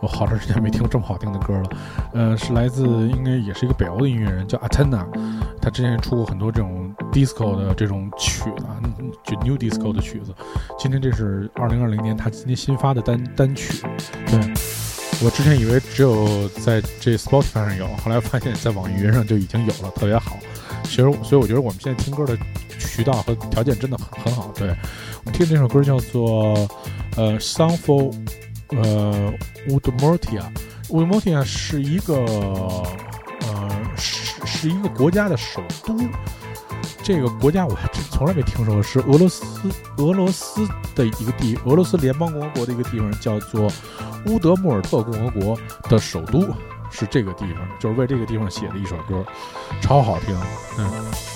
[0.00, 1.70] 我好长时间没听过这么好听的歌了。
[2.12, 5.04] 呃，是来自应该也是一个北欧的音乐人，叫 Atena，
[5.60, 8.80] 他之前出过很多这种 disco 的这种曲啊，
[9.24, 10.34] 就 new disco 的曲子。
[10.78, 13.86] 今天这是二零二零年他今天新发的单单曲，
[14.26, 14.40] 对。
[15.24, 20.36] 我之前以为只有在这 Spotify 上有，后来发现，在网易云上就已经有了，特别好。
[20.86, 22.38] 其实，所以我觉得我们现在听歌的
[22.78, 24.50] 渠道和条件真的很很好。
[24.54, 26.68] 对我们听这首歌叫做
[27.16, 28.14] 呃《Song for
[28.70, 29.32] 呃
[29.68, 30.42] Udmurtia》
[30.88, 35.98] ，Udmurtia 是一个呃是是一个国家的首都。
[37.02, 39.44] 这个国家我还真从来没听说过，是俄罗斯
[39.98, 43.70] 俄罗斯的一个地，俄罗斯联邦共和国的一个地方，叫做
[44.26, 45.56] 乌德穆尔特共和国
[45.88, 46.48] 的首都
[46.90, 49.24] 是这个地方，就是为这个地方写的一首歌，
[49.80, 50.36] 超好听，
[50.78, 51.35] 嗯。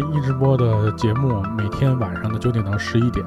[0.00, 3.24] 一直播的节目，每天晚上的九点到十一点，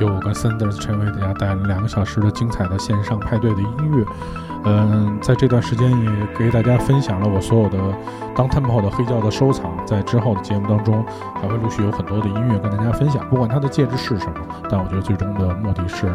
[0.00, 4.04] 由我跟 Sanders 陈为大家带来两个小时的精彩的线上派对的音乐。
[4.64, 7.78] 嗯，在这段时间也给大家分享了我所有的
[8.32, 14.34] 当 Temple 的黑胶的收藏，在之后的节目当中还会陆续有很多的音乐跟大家分享，不管它的介质是什么，
[14.70, 16.06] 但我觉得最终的目的是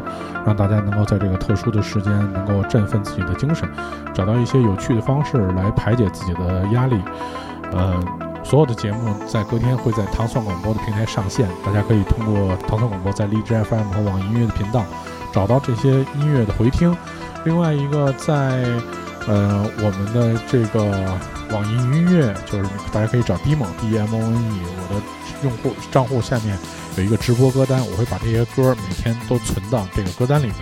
[0.46, 3.68] 让大家能够在这个特殊的时间能够振奋自己的精神，
[4.14, 6.98] 找到一些有趣的方式来排解自己的压力。
[7.74, 8.02] 呃，
[8.50, 14.86] 所有的节目在隔天会在糖蒜广播的平台上线，大家可以通过糖蒜广播在荔枝 FM 和网易音乐的频道
[15.34, 16.96] 找到这些音乐的回听。
[17.44, 18.64] 另外一个在
[19.28, 21.20] 呃我们的这个
[21.52, 25.02] 网易云音乐，就是大家可以找 Demon D M O N E，我的
[25.44, 26.58] 用户账户下面
[26.96, 30.56] 有一个直播歌单，我会把这些歌每天都存到这个歌单里面。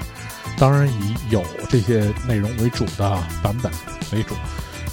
[0.57, 3.71] 当然以有这些内容为主的版本
[4.11, 4.33] 为主。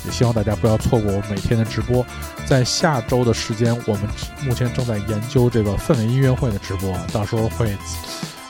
[0.04, 2.04] 也希望大家不要错过我每天的直播。
[2.46, 4.02] 在下周的时间，我们
[4.42, 7.76] 目前正在研究这个氛围音乐会的直播，到时候会，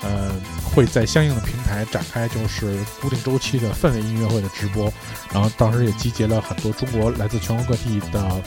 [0.03, 0.33] 呃，
[0.65, 4.93] 会在相应的平台展开，就是固定周期的氛围音乐会的直播。
[5.33, 8.43] 然后当时也集结了很多中国来自全国各地的，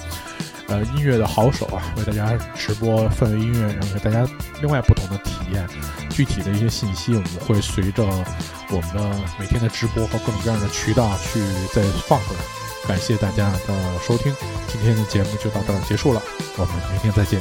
[0.68, 4.28] 呃，音乐的好手啊，为大家直播氛围音乐，然后给大家
[4.62, 5.68] 另外不同的体验。
[6.10, 8.06] 具体的一些信息，我们会随着
[8.70, 11.42] 我们的每天的直播和各种各样的渠道去
[11.74, 12.65] 再放出来。
[12.88, 14.36] 感谢大家的收听，
[14.68, 16.22] 今天的节目就到这儿结束了，
[16.58, 17.40] 我们明天再见。